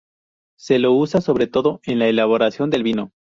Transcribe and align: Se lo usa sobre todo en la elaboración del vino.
Se 0.57 0.79
lo 0.79 0.93
usa 0.95 1.21
sobre 1.21 1.45
todo 1.45 1.79
en 1.83 1.99
la 1.99 2.07
elaboración 2.07 2.71
del 2.71 2.81
vino. 2.81 3.11